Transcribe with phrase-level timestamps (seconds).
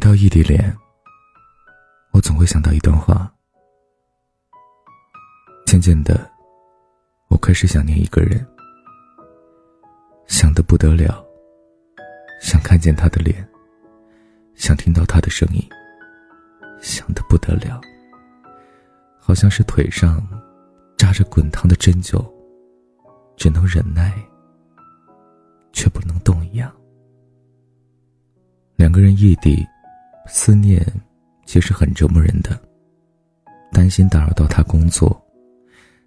[0.00, 0.74] 到异地恋，
[2.12, 3.30] 我总会想到一段话。
[5.66, 6.28] 渐渐的，
[7.28, 8.44] 我开始想念一个人，
[10.26, 11.24] 想的不得了，
[12.40, 13.46] 想看见他的脸，
[14.54, 15.62] 想听到他的声音，
[16.80, 17.80] 想的不得了，
[19.20, 20.26] 好像是腿上
[20.96, 22.24] 扎着滚烫的针灸，
[23.36, 24.12] 只能忍耐，
[25.72, 26.74] 却不能动一样。
[28.74, 29.64] 两个人异地，
[30.32, 30.80] 思念
[31.44, 32.58] 其实很折磨人的，
[33.72, 35.20] 担心打扰到他工作。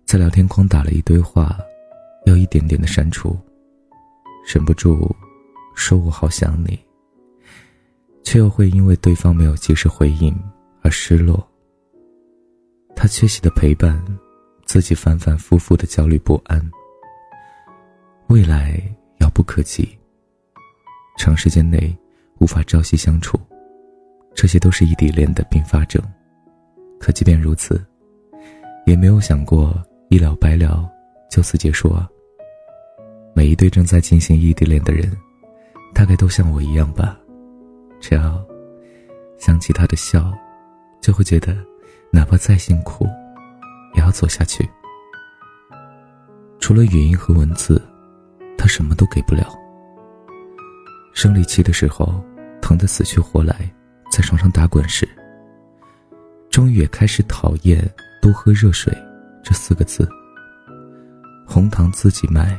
[0.05, 1.57] 在聊天框打了一堆话，
[2.25, 3.37] 要一点点的删除，
[4.45, 5.13] 忍不住
[5.75, 6.79] 说我好想你，
[8.23, 10.33] 却又会因为对方没有及时回应
[10.81, 11.45] 而失落。
[12.95, 14.01] 他缺席的陪伴，
[14.65, 16.71] 自己反反复复的焦虑不安。
[18.27, 18.81] 未来
[19.19, 19.97] 遥不可及，
[21.17, 21.93] 长时间内
[22.39, 23.37] 无法朝夕相处，
[24.35, 26.01] 这些都是异地恋的并发症。
[26.99, 27.83] 可即便如此，
[28.85, 29.73] 也没有想过。
[30.09, 30.87] 一了百了，
[31.27, 32.07] 就此结束啊！
[33.33, 35.11] 每一对正在进行异地恋的人，
[35.91, 37.17] 大概都像我一样吧。
[37.99, 38.39] 只要
[39.39, 40.31] 想起他的笑，
[41.01, 41.57] 就会觉得，
[42.11, 43.07] 哪怕再辛苦，
[43.95, 44.69] 也要走下去。
[46.59, 47.81] 除了语音和文字，
[48.55, 49.51] 他什么都给不了。
[51.11, 52.23] 生理期的时候，
[52.61, 53.67] 疼得死去活来，
[54.13, 55.09] 在床上打滚时，
[56.51, 57.83] 终于也开始讨厌
[58.21, 58.95] 多喝热水。
[59.43, 60.07] 这四个字。
[61.47, 62.55] 红糖自己买，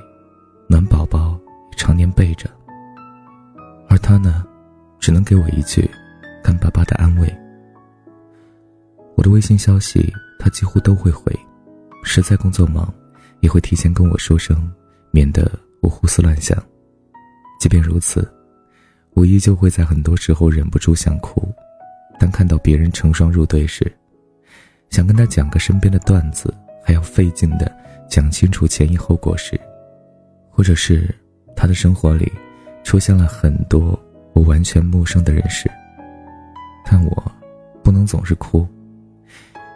[0.66, 1.38] 暖宝宝
[1.76, 2.50] 常年备着。
[3.88, 4.44] 而他呢，
[4.98, 5.88] 只能给我一句
[6.42, 7.32] 干巴巴的安慰。
[9.14, 11.32] 我的微信消息他几乎都会回，
[12.02, 12.92] 实在工作忙，
[13.38, 14.68] 也会提前跟我说声，
[15.12, 15.48] 免得
[15.80, 16.60] 我胡思乱想。
[17.60, 18.28] 即便如此，
[19.14, 21.48] 我依旧会在很多时候忍不住想哭。
[22.18, 23.90] 当看到别人成双入对时，
[24.90, 26.52] 想跟他讲个身边的段子。
[26.86, 27.74] 还要费劲的
[28.10, 29.58] 讲清楚前因后果时，
[30.50, 31.08] 或者是
[31.56, 32.30] 他的生活里
[32.82, 33.98] 出现了很多
[34.34, 35.66] 我完全陌生的人时，
[36.84, 37.32] 但我
[37.82, 38.68] 不能总是哭，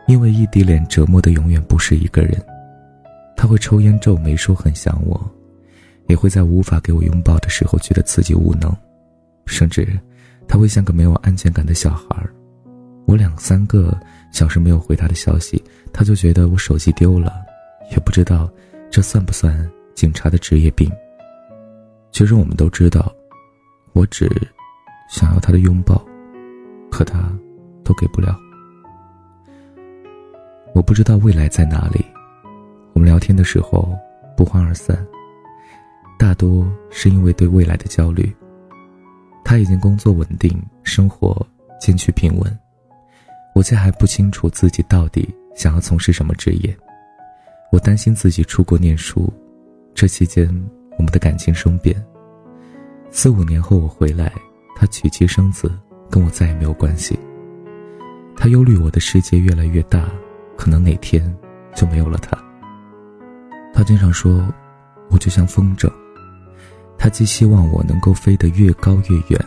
[0.06, 2.38] 因为异地恋折磨的永远不是一个人，
[3.34, 5.18] 他会抽烟皱眉说很想我，
[6.08, 8.70] 也会在无法给我拥抱的时候觉得自己无能，
[9.48, 9.98] 甚至
[10.46, 12.04] 他会像个没有安全感的小孩
[13.06, 13.98] 我两三个
[14.30, 15.60] 小时没有回他的消息。
[15.92, 17.32] 他就觉得我手机丢了，
[17.90, 18.48] 也不知道
[18.90, 20.88] 这算不算警察的职业病。
[22.12, 23.12] 其实我们都知道，
[23.94, 24.30] 我只
[25.10, 26.04] 想要他的拥抱，
[26.90, 27.32] 可他
[27.82, 28.38] 都给不了。
[30.74, 32.04] 我不知道未来在哪里，
[32.92, 33.96] 我们聊天的时候
[34.36, 35.04] 不欢而散，
[36.18, 38.30] 大多是因为对未来的焦虑。
[39.48, 41.34] 他已经工作稳定，生活
[41.80, 42.58] 渐趋平稳，
[43.54, 45.26] 我却还不清楚自己到底。
[45.56, 46.76] 想要从事什么职业？
[47.72, 49.32] 我担心自己出国念书，
[49.94, 50.46] 这期间
[50.98, 51.96] 我们的感情生变。
[53.10, 54.30] 四五年后我回来，
[54.76, 55.72] 他娶妻生子，
[56.10, 57.18] 跟我再也没有关系。
[58.36, 60.10] 他忧虑我的世界越来越大，
[60.58, 61.34] 可能哪天
[61.74, 62.36] 就没有了他。
[63.72, 64.46] 他经常说，
[65.08, 65.90] 我就像风筝，
[66.98, 69.40] 他既希望我能够飞得越高越远，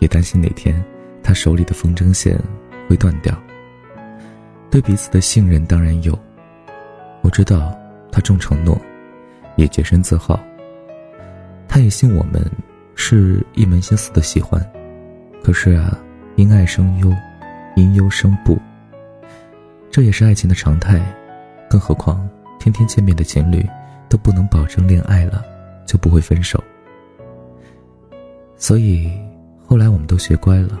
[0.00, 0.84] 也担心哪天
[1.22, 2.38] 他手里的风筝线
[2.88, 3.34] 会断掉。
[4.70, 6.18] 对彼此的信任当然有，
[7.22, 7.72] 我知道
[8.10, 8.78] 他重承诺，
[9.56, 10.38] 也洁身自好。
[11.68, 12.44] 他也信我们
[12.94, 14.60] 是一门心思的喜欢，
[15.42, 15.96] 可是啊，
[16.36, 17.14] 因爱生忧，
[17.76, 18.58] 因忧生怖，
[19.90, 21.00] 这也是爱情的常态。
[21.70, 23.64] 更何况天天见面的情侣
[24.08, 25.44] 都不能保证恋爱了
[25.86, 26.62] 就不会分手。
[28.58, 29.08] 所以
[29.64, 30.78] 后来我们都学乖了，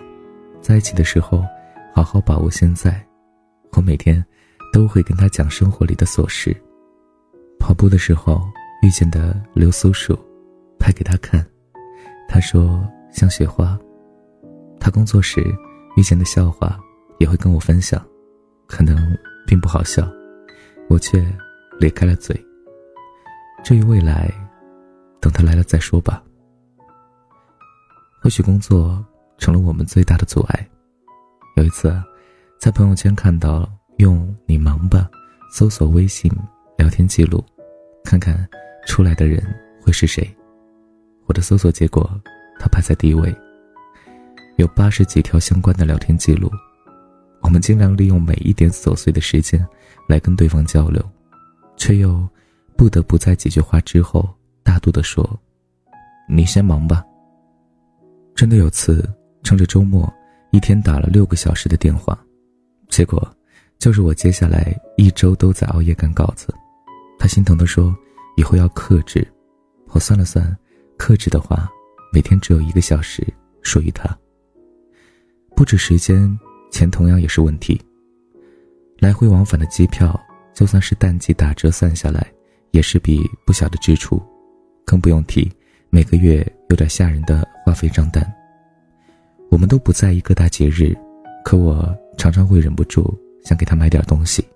[0.60, 1.44] 在一起的时候
[1.94, 3.00] 好好把握现在。
[3.72, 4.22] 我每天
[4.72, 6.54] 都会跟他讲生活里的琐事。
[7.60, 8.42] 跑步的时候
[8.82, 10.18] 遇见的流苏树，
[10.78, 11.46] 拍给他看，
[12.28, 13.78] 他说像雪花。
[14.80, 15.40] 他工作时
[15.96, 16.78] 遇见的笑话，
[17.18, 18.04] 也会跟我分享，
[18.66, 19.16] 可能
[19.46, 20.10] 并不好笑，
[20.88, 21.24] 我却
[21.78, 22.34] 咧开了嘴。
[23.62, 24.32] 至于未来，
[25.20, 26.22] 等他来了再说吧。
[28.20, 29.04] 或许工作
[29.38, 30.68] 成了我们最大的阻碍。
[31.56, 31.94] 有一次。
[32.60, 35.08] 在朋友圈看到用“你忙吧”
[35.48, 36.28] 搜索微信
[36.76, 37.40] 聊天记录，
[38.02, 38.48] 看看
[38.84, 39.40] 出来的人
[39.80, 40.28] 会是谁。
[41.26, 42.20] 我的搜索结果，
[42.58, 43.32] 他排在第一位，
[44.56, 46.50] 有八十几条相关的聊天记录。
[47.42, 49.64] 我们尽量利用每一点琐碎的时间
[50.08, 51.00] 来跟对方交流，
[51.76, 52.28] 却又
[52.76, 54.28] 不得不在几句话之后
[54.64, 55.24] 大度地说
[56.28, 57.04] ：“你先忙吧。”
[58.38, 59.04] 真的有次，
[59.42, 60.08] 趁着周末。
[60.52, 62.16] 一天打了六个小时的电话，
[62.88, 63.20] 结果
[63.80, 66.54] 就是我接下来一周都在熬夜赶稿子。
[67.18, 67.92] 他心疼地说
[68.38, 69.26] ：“以后要克制。”
[69.90, 70.56] 我算了算，
[70.96, 71.68] 克制的话，
[72.12, 73.26] 每天只有一个小时
[73.60, 74.16] 属于他。
[75.56, 76.38] 不止时间，
[76.70, 77.80] 钱同样也是问题。
[79.00, 80.16] 来回往返的机票，
[80.54, 82.24] 就算是淡季打折算下来，
[82.70, 84.22] 也是笔不小的支出，
[84.86, 85.50] 更不用提
[85.90, 88.22] 每个月有点吓人的话费账单。
[89.50, 90.96] 我们都不在意各大节日，
[91.44, 94.46] 可我常常会忍不住想给他买点东西。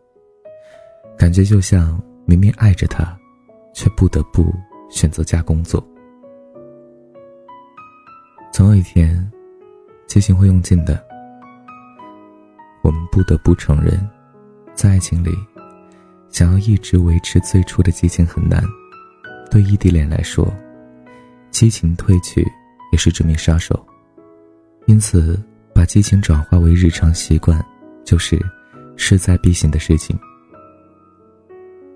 [1.16, 3.16] 感觉就像明明爱着他，
[3.74, 4.52] 却不得不
[4.90, 5.82] 选择加工作。
[8.52, 9.30] 总有一天，
[10.06, 11.02] 激情会用尽的。
[12.82, 13.98] 我们不得不承认。
[14.74, 15.30] 在爱情里，
[16.28, 18.62] 想要一直维持最初的激情很难。
[19.50, 20.52] 对异地恋来说，
[21.52, 22.44] 激情褪去
[22.90, 23.86] 也是致命杀手。
[24.86, 25.40] 因此，
[25.72, 27.64] 把激情转化为日常习惯，
[28.04, 28.40] 就是
[28.96, 30.18] 势在必行的事情。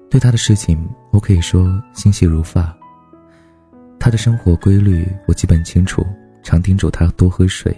[0.09, 2.73] 对他的事情，我可以说心细如发。
[3.99, 6.07] 他的生活规律我基本清楚，
[6.45, 7.77] 常叮嘱他多喝水，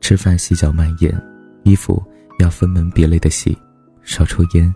[0.00, 1.12] 吃饭细嚼慢咽，
[1.64, 2.02] 衣服
[2.38, 3.56] 要分门别类的洗。
[4.02, 4.72] 少抽烟，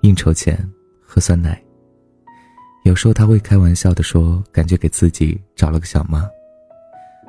[0.00, 0.58] 应酬前
[1.00, 1.62] 喝酸奶。
[2.84, 6.28] 有时候他会开玩笑的说：“感觉给自己找了个小妈。”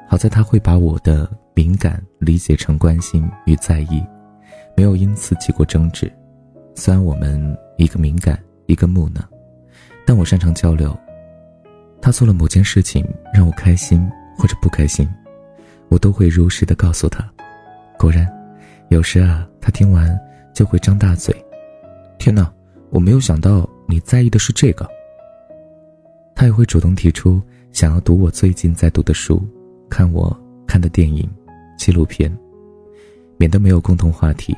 [0.07, 4.03] 好在他会把我的敏感理解成关心与在意，
[4.75, 6.11] 没有因此起过争执。
[6.75, 9.21] 虽然我们一个敏感，一个木讷，
[10.05, 10.97] 但我擅长交流。
[12.01, 15.07] 他做了某件事情让我开心或者不开心，
[15.89, 17.29] 我都会如实的告诉他。
[17.97, 18.27] 果然，
[18.89, 20.19] 有时啊，他听完。
[20.53, 21.33] 就会张大嘴，
[22.19, 22.51] 天哪！
[22.89, 24.85] 我没有想到你在意的是这个。
[26.41, 27.39] 他也会主动提出
[27.71, 29.47] 想要读我最近在读的书，
[29.87, 30.35] 看我
[30.65, 31.29] 看的电影、
[31.77, 32.35] 纪录片，
[33.37, 34.57] 免得没有共同话题。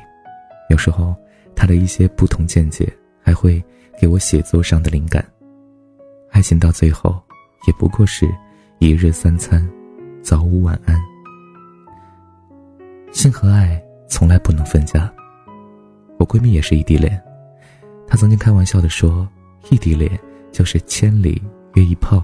[0.70, 1.14] 有时候
[1.54, 2.90] 他的一些不同见解
[3.22, 3.62] 还会
[4.00, 5.22] 给我写作上的灵感。
[6.30, 7.22] 爱情到最后
[7.66, 8.26] 也不过是
[8.78, 9.70] 一日三餐，
[10.22, 10.98] 早午晚安。
[13.12, 13.78] 性和爱
[14.08, 15.12] 从来不能分家。
[16.16, 17.22] 我闺蜜也是异地恋，
[18.06, 19.28] 她曾经开玩笑的说
[19.68, 20.18] ：“异地恋
[20.50, 21.42] 就是千里
[21.74, 22.22] 约一炮，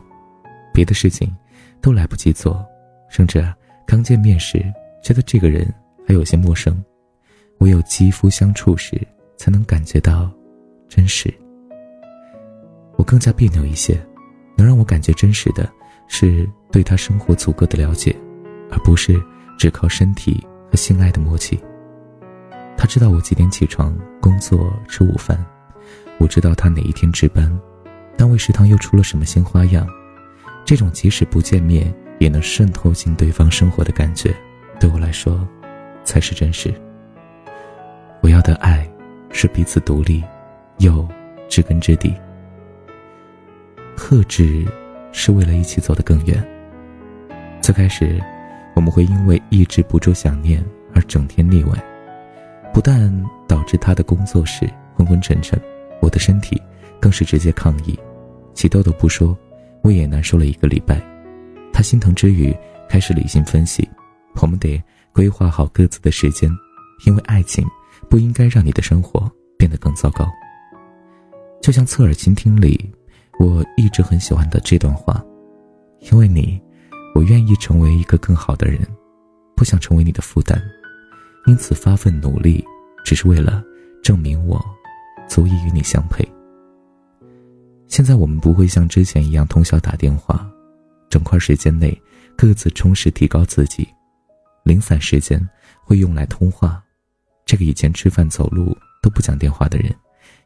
[0.73, 1.35] 别的事情
[1.81, 2.65] 都来不及做，
[3.09, 3.45] 甚至
[3.87, 4.65] 刚见面时
[5.03, 5.73] 觉得这个人
[6.07, 6.83] 还有些陌生，
[7.59, 9.01] 唯有肌肤相触时
[9.37, 10.31] 才能感觉到
[10.89, 11.33] 真实。”
[12.97, 13.99] 我更加别扭一些，
[14.57, 15.71] 能让我感觉真实的
[16.07, 18.15] 是对他生活足够的了解，
[18.71, 19.21] 而不是
[19.59, 21.59] 只靠身体和性爱的默契。
[22.77, 25.43] 他知道我几点起床、工作、吃午饭，
[26.19, 27.51] 我知道他哪一天值班，
[28.21, 29.89] 单位食堂又出了什么新花样。
[30.67, 34.31] 这种即使不见面也能渗透进对方生活的感觉，
[34.79, 35.49] 对我来说，
[36.05, 36.71] 才是真实。
[38.21, 38.87] 我要的爱，
[39.31, 40.23] 是彼此独立，
[40.81, 41.09] 又
[41.49, 42.15] 知根知底。
[43.97, 44.67] 克制，
[45.13, 46.47] 是为了一起走得更远。
[47.63, 48.21] 最开始，
[48.75, 50.63] 我们会因为抑制不住想念
[50.95, 51.85] 而整天腻歪。
[52.71, 53.11] 不但
[53.49, 55.59] 导致他的工作室昏昏沉沉，
[56.03, 56.61] 我的身体
[57.01, 57.99] 更是直接抗议，
[58.55, 59.37] 起痘痘不说，
[59.83, 61.01] 胃也难受了一个礼拜。
[61.73, 62.55] 他心疼之余，
[62.89, 63.89] 开始理性分析，
[64.43, 66.51] 我们得规划好各自的时间，
[67.07, 67.67] 因为爱情
[68.09, 70.29] 不应该让你的生活变得更糟糕。
[71.63, 72.91] 就像侧耳倾听里，
[73.39, 75.23] 我一直很喜欢的这段话：
[76.11, 76.61] 因为你，
[77.15, 78.81] 我愿意成为一个更好的人，
[79.55, 80.61] 不想成为你的负担。
[81.47, 82.65] 因此发奋努力，
[83.05, 83.63] 只是为了
[84.03, 84.63] 证明我
[85.29, 86.27] 足以与你相配。
[87.91, 90.49] 现在我们不会像之前一样通宵打电话，
[91.11, 92.01] 整块时间内
[92.37, 93.87] 各自充实提高自己，
[94.63, 95.45] 零散时间
[95.85, 96.81] 会用来通话。
[97.45, 99.93] 这个以前吃饭走路都不讲电话的人，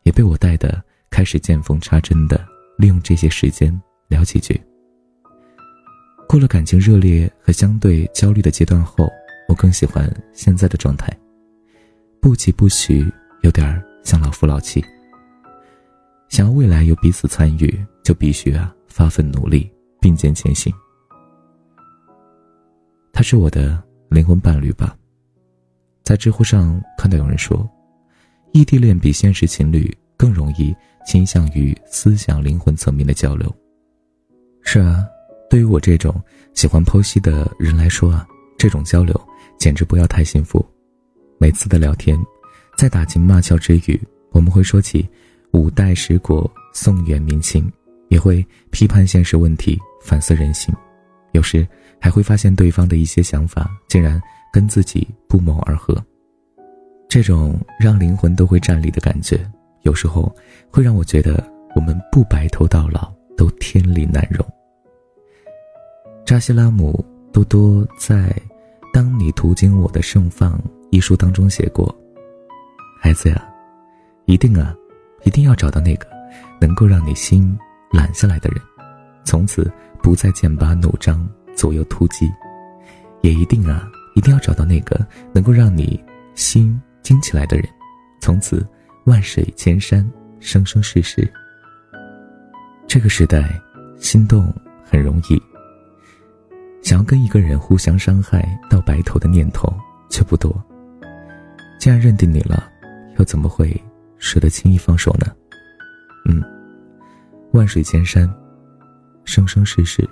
[0.04, 2.42] 也被我带的开始见缝插针的
[2.78, 4.58] 利用这些时间聊几句。
[6.26, 9.08] 过了感情热烈和相对焦虑的阶段后。
[9.46, 11.14] 我更喜欢现在的状态，
[12.18, 13.04] 不急不徐，
[13.42, 14.82] 有点像老夫老妻。
[16.28, 20.72] 想要未来有彼此参与，就必须啊发奋努力，并肩前行。
[23.12, 24.96] 他是我的灵魂伴侣吧？
[26.02, 27.68] 在知乎上看到有人说，
[28.52, 30.74] 异地恋比现实情侣更容易
[31.06, 33.54] 倾向于思想灵魂层面的交流。
[34.62, 35.04] 是啊，
[35.48, 36.20] 对于我这种
[36.54, 38.26] 喜欢剖析的人来说啊，
[38.58, 39.18] 这种交流。
[39.56, 40.62] 简直不要太幸福。
[41.38, 42.18] 每次的聊天，
[42.76, 43.98] 在打情骂俏之余，
[44.32, 45.08] 我们会说起
[45.54, 47.72] 五代十国、宋元明清，
[48.08, 50.74] 也会批判现实问题、反思人性。
[51.30, 51.66] 有时
[52.00, 54.20] 还会发现对方的一些想法竟然
[54.52, 55.96] 跟自己不谋而合。
[57.08, 59.48] 这种让灵魂都会站立的感觉，
[59.82, 60.34] 有时候
[60.72, 61.42] 会让我觉得
[61.76, 64.44] 我们不白头到老都天理难容。
[66.26, 68.28] 扎西拉姆多多在
[68.92, 70.58] 《当你途经我的盛放》
[70.90, 71.94] 一书当中写过
[73.00, 73.48] ：“孩子呀，
[74.24, 74.74] 一定啊，
[75.24, 76.06] 一定要找到那个
[76.60, 77.58] 能够让你心
[77.92, 78.60] 懒下来的人，
[79.24, 79.70] 从此
[80.02, 82.26] 不再剑拔弩张、左右突击；
[83.22, 86.02] 也一定啊，一定要找到那个能够让你
[86.34, 87.68] 心。”惊起来的人，
[88.18, 88.66] 从此
[89.04, 91.30] 万水千山，生生世世。
[92.86, 93.60] 这个时代，
[93.98, 94.50] 心动
[94.82, 95.38] 很容易，
[96.82, 99.70] 想要跟一个人互相伤害到白头的念头
[100.08, 100.50] 却不多。
[101.78, 102.72] 既然认定你了，
[103.18, 103.78] 又怎么会
[104.18, 105.34] 舍得轻易放手呢？
[106.26, 106.42] 嗯，
[107.52, 108.32] 万水千山，
[109.24, 110.08] 生生世世。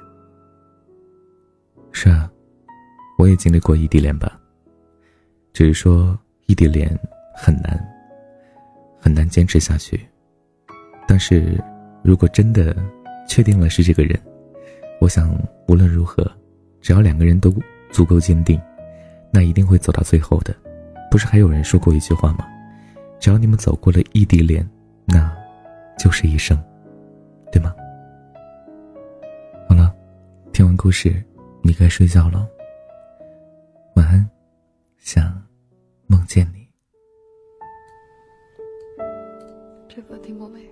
[1.93, 2.31] 是啊，
[3.19, 4.41] 我也经历过异地恋吧，
[5.53, 6.19] 只是说。
[6.47, 6.99] 异地恋
[7.35, 7.83] 很难，
[9.01, 9.99] 很难坚持下去。
[11.07, 11.59] 但是，
[12.03, 12.77] 如果真的
[13.27, 14.21] 确定了是这个人，
[15.01, 15.35] 我想
[15.67, 16.31] 无论如何，
[16.83, 17.55] 只要两个人都
[17.91, 18.61] 足够坚定，
[19.31, 20.55] 那一定会走到最后的。
[21.11, 22.45] 不是还有人说过一句话吗？
[23.23, 24.69] 只要你们走过了异地恋，
[25.05, 25.33] 那
[25.97, 26.61] 就是一生，
[27.53, 27.73] 对吗？
[29.69, 29.95] 好了，
[30.53, 31.23] 听完故事，
[31.63, 32.45] 你该睡觉了。
[33.95, 34.29] 晚安，
[34.99, 35.41] 想。
[36.09, 36.69] 梦见你，
[39.89, 40.72] 这歌听过没？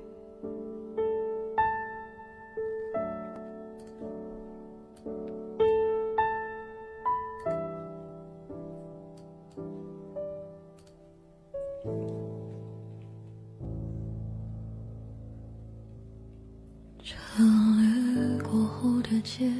[17.02, 19.50] 车掠过后的街，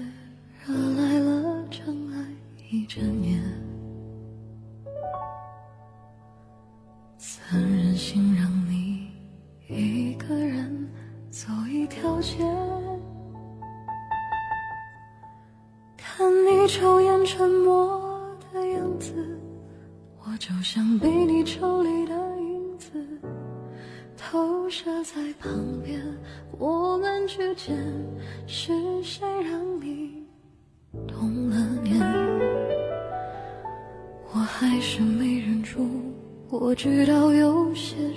[27.32, 27.76] 之间
[28.48, 28.72] 是
[29.04, 30.26] 谁让你
[31.06, 31.96] 动了念？
[34.32, 35.86] 我还是没忍住。
[36.50, 38.09] 我知道有些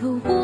[0.00, 0.41] 可我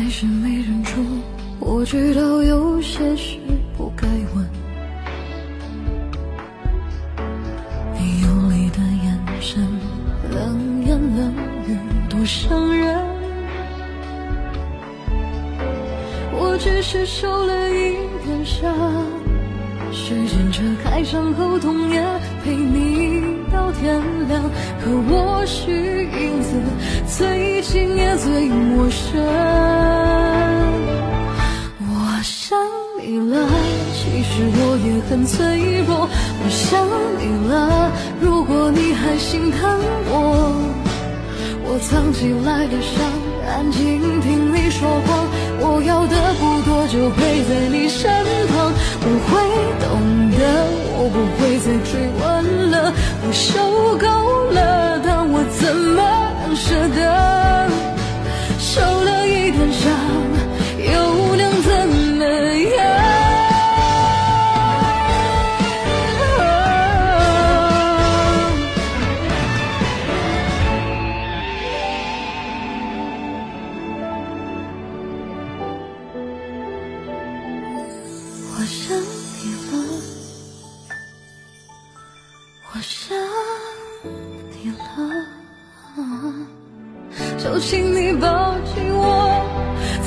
[0.00, 0.92] 还是没忍住，
[1.58, 3.36] 我知道有些事
[3.76, 4.48] 不该问。
[7.98, 9.60] 你游离的眼神，
[10.30, 11.34] 冷言冷
[11.66, 11.76] 语，
[12.08, 12.96] 多伤人。
[16.30, 18.72] 我只是受了一点伤，
[19.90, 22.00] 时间遮开伤后痛，也
[22.44, 24.17] 陪你到天亮。
[24.82, 26.48] 可我是影子
[27.06, 29.18] 最近也最陌生。
[31.80, 32.58] 我想
[33.00, 33.48] 你了，
[33.94, 36.86] 其实我也很脆弱，我想
[37.18, 37.92] 你了。
[38.20, 39.58] 如果你还心疼
[40.10, 40.52] 我，
[41.64, 42.96] 我藏起来的伤，
[43.46, 45.26] 安静听你说谎。
[45.60, 48.10] 我要的不多，就陪在你身
[48.48, 48.72] 旁。
[49.00, 49.30] 我会
[49.82, 49.88] 懂
[50.32, 50.40] 得，
[50.98, 52.92] 我不会再追问了。
[53.22, 53.32] 我
[84.72, 84.76] 了，
[87.38, 89.42] 就请你抱紧我，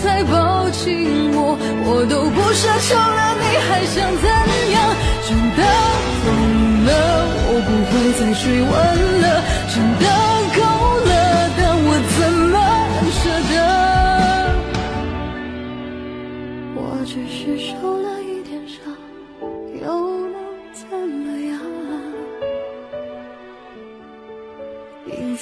[0.04, 4.26] 再抱紧我，我都不奢求了，你还想怎
[4.72, 4.76] 样？
[5.28, 5.60] 真的
[6.24, 6.28] 疯
[6.86, 6.90] 了，
[7.48, 8.70] 我不会再追问
[9.22, 9.26] 了，
[9.70, 10.06] 真的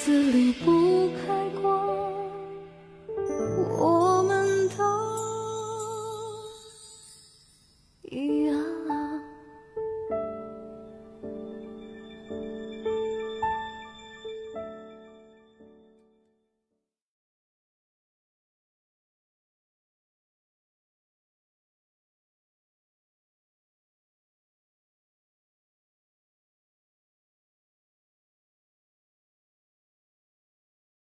[0.09, 2.08] 是离不开光。